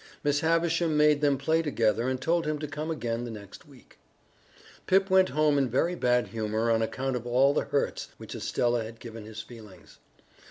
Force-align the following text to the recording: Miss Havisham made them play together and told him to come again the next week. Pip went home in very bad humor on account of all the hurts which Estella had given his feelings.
Miss 0.23 0.39
Havisham 0.39 0.97
made 0.97 1.21
them 1.21 1.37
play 1.37 1.61
together 1.61 2.09
and 2.09 2.19
told 2.19 2.47
him 2.47 2.57
to 2.57 2.67
come 2.67 2.89
again 2.89 3.23
the 3.23 3.29
next 3.29 3.67
week. 3.67 3.99
Pip 4.87 5.11
went 5.11 5.29
home 5.29 5.59
in 5.59 5.69
very 5.69 5.93
bad 5.93 6.29
humor 6.29 6.71
on 6.71 6.81
account 6.81 7.15
of 7.15 7.27
all 7.27 7.53
the 7.53 7.65
hurts 7.65 8.07
which 8.17 8.33
Estella 8.33 8.83
had 8.83 8.99
given 8.99 9.25
his 9.25 9.43
feelings. 9.43 9.99